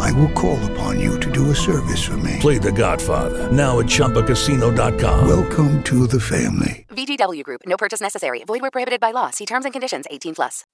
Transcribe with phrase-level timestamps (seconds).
[0.00, 2.38] I will call upon you to do a service for me.
[2.40, 5.26] Play The Godfather now at ChumbaCasino.com.
[5.28, 6.86] Welcome to the family.
[6.90, 7.62] VGW Group.
[7.66, 8.44] No purchase necessary.
[8.44, 9.30] Void where prohibited by law.
[9.30, 10.06] See terms and conditions.
[10.10, 10.64] 18 plus.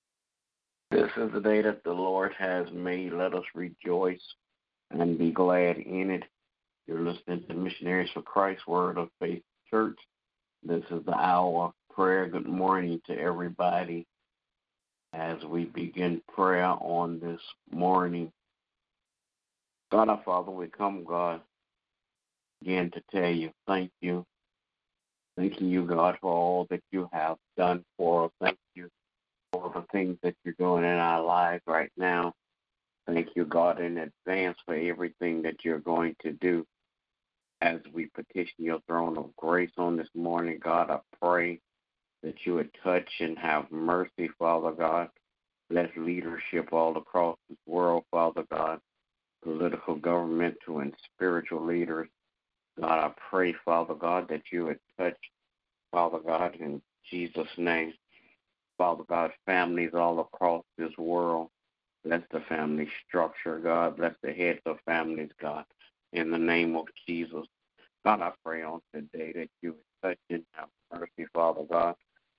[0.91, 3.12] This is the day that the Lord has made.
[3.12, 4.23] Let us rejoice
[4.91, 6.24] and be glad in it.
[6.87, 9.98] You're listening to Missionaries for Christ Word of Faith Church.
[10.65, 12.27] This is the hour of prayer.
[12.27, 14.07] Good morning to everybody
[15.12, 17.41] as we begin prayer on this
[17.71, 18.32] morning.
[19.91, 21.41] God our Father, we come, God,
[22.62, 24.25] again to tell you thank you.
[25.37, 28.30] Thanking you, God, for all that you have done for us.
[28.41, 28.89] Thank you
[29.53, 32.35] for the things that you're doing in our lives right now.
[33.07, 36.66] Thank you, God, in advance for everything that you're going to do.
[37.63, 41.60] As we petition your throne of grace on this morning, God, I pray
[42.23, 45.09] that you would touch and have mercy, Father God.
[45.69, 48.80] Bless leadership all across this world, Father God,
[49.43, 52.09] political, governmental, and spiritual leaders.
[52.80, 55.16] God, I pray, Father God, that you would touch,
[55.93, 57.93] Father God, in Jesus' name.
[58.79, 61.49] Father God, families all across this world.
[62.05, 63.99] Bless the family structure, God.
[63.99, 65.65] Bless the heads of families, God.
[66.12, 67.47] In the name of Jesus.
[68.04, 71.94] God, I pray on today that you would touch and have mercy, Father God.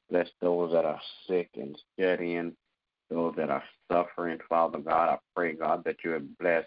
[0.09, 2.53] Bless those that are sick and shut in,
[3.09, 5.09] those that are suffering, Father God.
[5.09, 6.65] I pray, God, that you would bless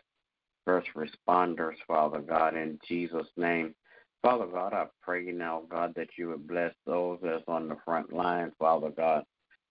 [0.64, 3.74] first responders, Father God, in Jesus' name.
[4.22, 8.12] Father God, I pray now, God, that you would bless those that's on the front
[8.12, 9.24] line, Father God,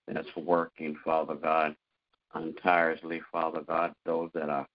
[0.08, 1.76] that's working, Father God,
[2.36, 4.68] untirelessly, Father God, those that are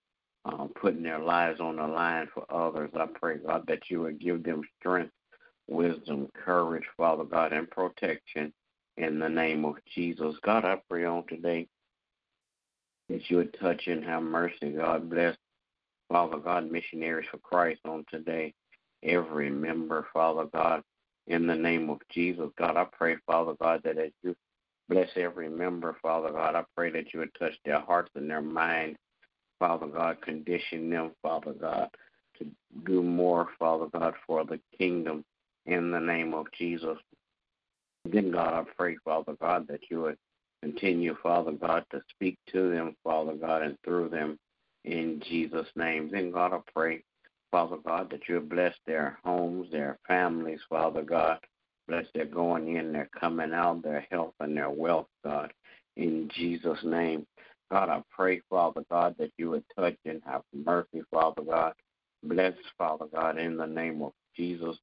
[0.44, 2.90] um, putting their lives on the line for others.
[2.98, 5.12] I pray, God, that you would give them strength,
[5.68, 8.52] wisdom, courage, Father God, and protection
[8.96, 10.34] in the name of Jesus.
[10.42, 11.68] God, I pray on today
[13.08, 14.70] that you would touch and have mercy.
[14.76, 15.36] God bless,
[16.08, 18.54] Father God, missionaries for Christ on today.
[19.02, 20.82] Every member, Father God,
[21.26, 22.48] in the name of Jesus.
[22.58, 24.34] God, I pray, Father God, that as you
[24.88, 28.40] bless every member, Father God, I pray that you would touch their hearts and their
[28.40, 28.96] mind,
[29.58, 31.90] Father God, condition them, Father God,
[32.38, 32.46] to
[32.86, 35.24] do more, Father God, for the kingdom
[35.66, 36.98] in the name of Jesus.
[38.04, 40.16] Then, God, I pray, Father God, that you would
[40.62, 44.38] continue, Father God, to speak to them, Father God, and through them
[44.88, 46.10] in Jesus' name.
[46.10, 47.02] Then, God, I pray,
[47.50, 51.38] Father God, that you bless their homes, their families, Father God.
[51.86, 55.52] Bless their going in, their coming out, their health, and their wealth, God,
[55.96, 57.26] in Jesus' name.
[57.70, 61.72] God, I pray, Father God, that you would touch and have mercy, Father God.
[62.22, 64.76] Bless, Father God, in the name of Jesus.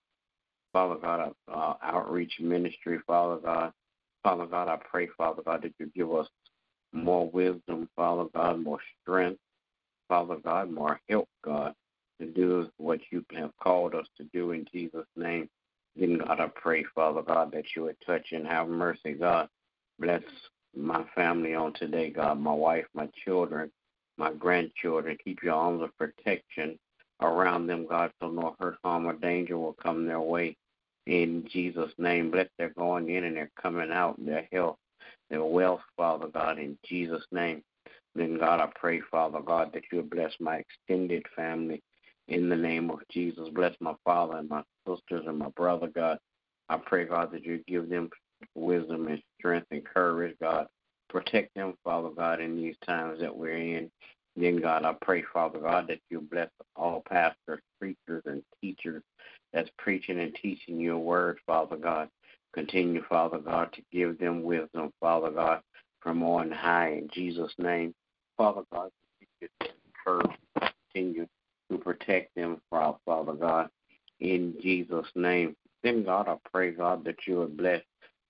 [0.74, 3.72] Father God, uh, outreach ministry, Father God.
[4.24, 6.28] Father God, I pray, Father God, that you give us
[6.92, 9.40] more wisdom, Father God, more strength,
[10.08, 11.74] Father God, more help, God,
[12.20, 15.50] to do what you have called us to do in Jesus' name.
[15.96, 19.48] Then, God, I pray, Father God, that you would touch and have mercy, God.
[20.00, 20.24] Bless
[20.76, 23.72] my family on today, God, my wife, my children,
[24.18, 25.18] my grandchildren.
[25.24, 26.78] Keep your arms of protection
[27.22, 30.58] around them, God, so no hurt, harm, or danger will come their way.
[31.08, 34.78] In Jesus' name, bless their going in and their coming out, their health,
[35.30, 37.62] their wealth, Father God, in Jesus' name.
[38.16, 41.82] Then, God, I pray, Father God, that you bless my extended family
[42.28, 43.50] in the name of Jesus.
[43.54, 46.18] Bless my father and my sisters and my brother, God.
[46.70, 48.10] I pray, God, that you give them
[48.56, 50.68] wisdom and strength and courage, God.
[51.10, 53.92] Protect them, Father God, in these times that we're in.
[54.38, 59.04] Then, God, I pray, Father God, that you bless all pastors, preachers, and teachers
[59.54, 62.10] that's preaching and teaching your word, Father God.
[62.56, 65.60] Continue, Father God, to give them wisdom, Father God,
[66.02, 67.94] from on high in Jesus' name.
[68.38, 68.90] Father God,
[70.94, 71.28] continue
[71.70, 73.70] to protect them, Father God,
[74.22, 75.54] in Jesus' name.
[75.84, 77.82] Then, God, I pray, God, that you would bless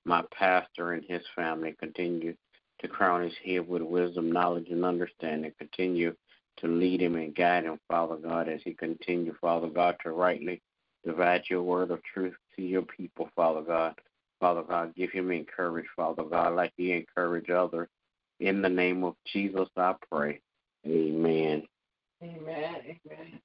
[0.06, 1.76] my pastor and his family.
[1.80, 2.36] Continue
[2.82, 5.52] to crown his head with wisdom, knowledge, and understanding.
[5.60, 6.16] Continue
[6.58, 10.62] to lead him and guide him, Father God, as he continue, Father God, to rightly
[11.06, 13.94] divide your word of truth to your people, Father God.
[14.40, 17.88] Father God, give him encourage, Father God, like he encouraged others.
[18.40, 20.42] In the name of Jesus, I pray.
[20.86, 21.64] Amen.
[22.24, 22.76] Amen.
[23.08, 23.40] Amen.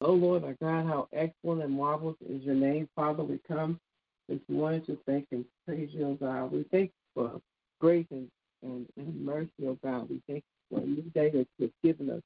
[0.00, 3.22] Oh Lord, our God, how excellent and marvelous is your name, Father.
[3.22, 3.78] We come
[4.28, 6.52] This morning to thank and praise you, oh God.
[6.52, 7.40] We thank you for
[7.80, 8.28] grace and,
[8.62, 10.08] and, and mercy, oh God.
[10.08, 12.22] We thank you for a new day that you've given us.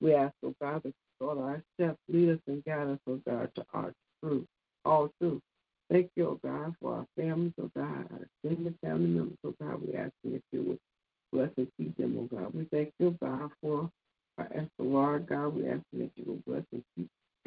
[0.00, 3.20] We ask, oh God, that you order our steps, lead us and guide us, oh
[3.26, 3.92] God, to our
[4.22, 4.46] truth,
[4.84, 5.42] all truth.
[5.90, 9.80] Thank you, oh God, for our families, oh God, our extended family members, oh God.
[9.86, 10.78] We ask you that you would
[11.32, 12.54] bless and keep them, oh God.
[12.54, 13.90] We thank you, God, for
[14.38, 15.48] our Lord, God.
[15.54, 17.08] We ask that you will bless and keep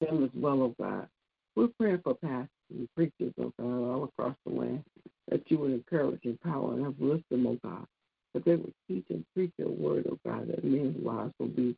[0.00, 1.08] them as well, oh God.
[1.56, 4.84] We're praying for pastors and preachers, oh God, all across the land,
[5.30, 7.86] that you would encourage, empower, and uplift them, oh God.
[8.34, 11.76] That they would teach and preach your word, oh God, that men's lives will be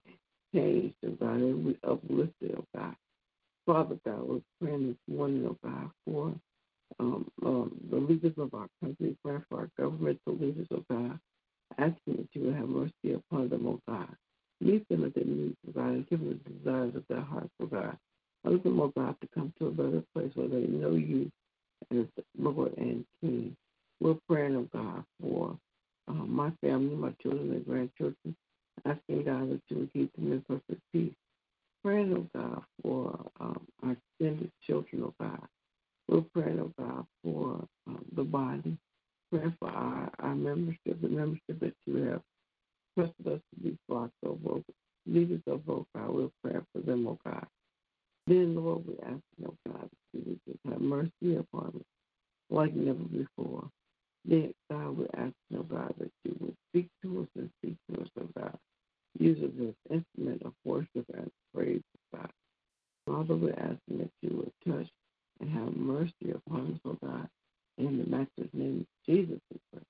[0.55, 2.97] changed, oh God, and we uplifted, oh God.
[3.69, 6.35] Father God, we're praying this morning, oh God, for
[7.00, 11.19] um, um, the leaders of our country, praying for our governmental leaders, oh God,
[11.79, 14.09] asking that you would have mercy upon them, oh God.
[14.61, 17.50] Meet them at their needs, oh God, and give them the desires of their hearts,
[17.62, 17.97] oh God.
[18.44, 21.31] Help them, oh God, to come to a better place where they know you
[21.93, 22.06] as
[22.38, 23.56] Lord and King.
[24.00, 25.59] We're praying, oh God, for
[26.09, 28.37] uh, my family, my children and grandchildren,
[28.87, 31.14] asking God that you would keep them in perfect peace.
[31.85, 35.41] Praying, oh God, for um, our extended children, oh God.
[36.09, 38.79] We're praying, oh God, for um, the body.
[39.32, 42.23] Praying for our, our membership, the membership that you have
[42.97, 44.65] trusted us to be for our vote.
[45.07, 47.47] Leaders of vote, God, we're praying for them, oh God.
[48.27, 51.87] Then, Lord, we ask, oh God, that you just have mercy upon us
[52.51, 53.69] like never before.
[54.25, 58.03] Then, God, we ask, oh God, that you would speak to us and speak to
[58.03, 58.59] us, oh God.
[59.19, 61.81] Use us as instrument of worship and praise,
[62.15, 62.31] oh God.
[63.07, 64.89] Father, we're asking that you would touch
[65.41, 67.29] and have mercy upon us, oh God.
[67.79, 69.83] In the master's name of Jesus, we pray.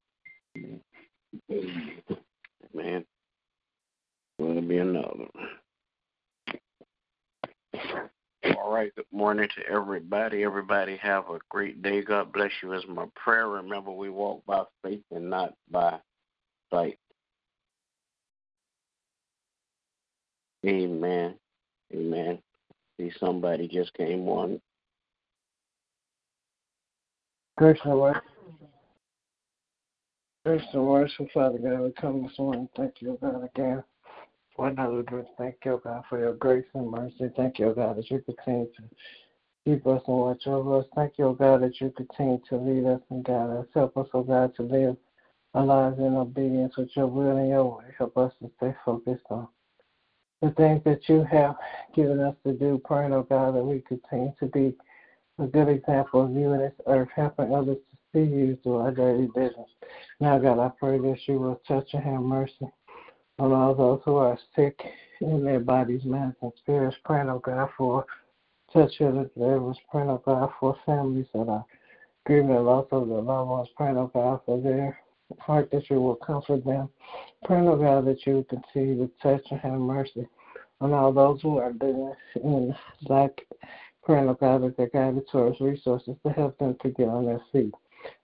[1.50, 2.02] Amen.
[2.74, 3.04] Amen.
[4.38, 5.26] Will there be another?
[8.56, 8.94] All right.
[8.94, 10.44] Good morning to everybody.
[10.44, 12.02] Everybody have a great day.
[12.02, 13.48] God bless you is my prayer.
[13.48, 15.98] Remember, we walk by faith and not by
[16.70, 16.98] sight.
[20.66, 21.34] Amen.
[21.94, 22.38] Amen.
[22.98, 24.60] See, somebody just came on.
[27.56, 28.22] Gracious and merciful,
[30.44, 32.68] gracious and merciful Father God, we come this morning.
[32.76, 33.82] Thank you, God, again
[34.54, 35.28] for another day.
[35.38, 37.30] Thank you, God, for your grace and mercy.
[37.36, 38.82] Thank you, God, that you continue to
[39.64, 40.86] keep us and watch over us.
[40.94, 43.66] Thank you, God, that you continue to lead us and guide us.
[43.74, 44.96] Help us, oh God, to live
[45.54, 47.84] our lives in obedience with your will and your way.
[47.96, 49.48] Help us to stay focused on
[50.42, 51.56] the things that you have
[51.94, 52.80] given us to do.
[52.84, 54.74] Praying, oh God, that we continue to be
[55.38, 58.90] a good example of you in this earth, helping others to see you through our
[58.90, 59.68] daily business.
[60.20, 62.68] Now, God, I pray that you will touch and have mercy
[63.38, 64.78] on all those who are sick
[65.20, 66.96] in their bodies, minds, and spirits.
[67.04, 68.04] Praying, oh God, for
[68.72, 69.78] touch and deliverance.
[69.90, 71.64] Praying, oh God, for families that are
[72.26, 73.68] grieving the loss of their loved ones.
[73.76, 74.98] Praying, oh God, for their
[75.38, 76.88] heart that you will comfort them.
[77.44, 80.26] Praying, oh God, that you will continue to touch and have mercy
[80.80, 82.74] on all those who are living in
[83.08, 83.32] lack.
[84.04, 87.40] Praying, oh God, that they're guided towards resources to help them to get on their
[87.52, 87.74] feet.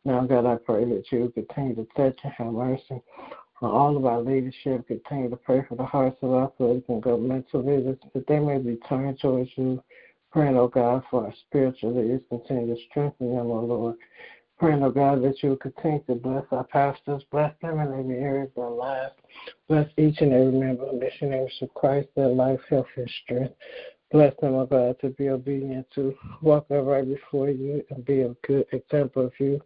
[0.04, 3.02] Now, God, I pray that you continue to touch and have mercy
[3.60, 4.86] on all of our leadership.
[4.86, 8.58] Continue to pray for the hearts of our political and governmental leaders that they may
[8.58, 9.82] be turned towards you.
[10.34, 12.20] Praying, oh God, for our spiritual leaders.
[12.28, 13.94] Continue to strengthen them, oh Lord.
[14.58, 18.18] Praying, oh God, that you will continue to bless our pastors, bless them in every
[18.18, 19.14] area of their lives.
[19.68, 23.54] Bless each and every member of missionaries of Christ, their life, health, and strength.
[24.10, 28.34] Bless them, oh God, to be obedient, to walk upright before you and be a
[28.44, 29.60] good example of you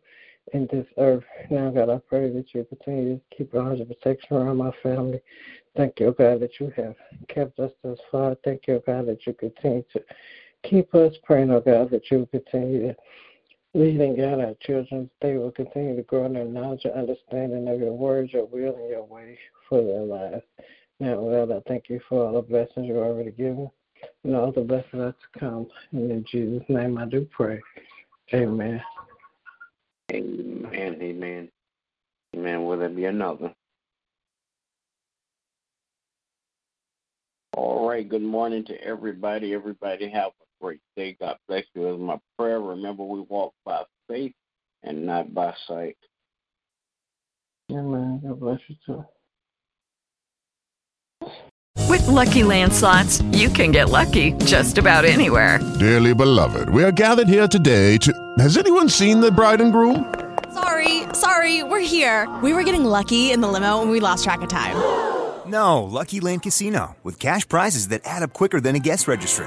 [0.52, 1.24] in this earth.
[1.50, 5.22] Now, God, I pray that you continue to keep a hundred protection around my family.
[5.78, 6.94] Thank you, God, that you have
[7.28, 8.36] kept us thus far.
[8.44, 10.02] Thank you, God, that you continue to
[10.64, 12.96] keep us praying, oh God, that you will continue to
[13.74, 15.10] lead and guide our children.
[15.20, 18.76] They will continue to grow in their knowledge and understanding of your words, your will,
[18.76, 19.38] and your way
[19.68, 20.44] for their lives.
[21.00, 23.70] Now, God, I thank you for all the blessings you've already given
[24.24, 25.66] and all the blessings are to come.
[25.92, 27.60] And in Jesus' name I do pray.
[28.34, 28.82] Amen.
[30.12, 30.98] Amen.
[31.00, 31.48] Amen.
[32.34, 32.64] Amen.
[32.64, 33.54] Will there be another?
[37.56, 38.08] All right.
[38.08, 39.54] Good morning to everybody.
[39.54, 41.16] Everybody have a great day.
[41.20, 41.94] God bless you.
[41.94, 42.60] Is my prayer.
[42.60, 44.34] Remember, we walk by faith
[44.82, 45.96] and not by sight.
[47.70, 48.20] Amen.
[48.24, 49.04] God bless you too.
[51.88, 55.58] With Lucky Land slots, you can get lucky just about anywhere.
[55.78, 58.12] Dearly beloved, we are gathered here today to.
[58.38, 60.12] Has anyone seen the bride and groom?
[60.52, 62.28] Sorry, sorry, we're here.
[62.42, 64.76] We were getting lucky in the limo and we lost track of time.
[65.46, 69.46] No, Lucky Land Casino, with cash prizes that add up quicker than a guest registry.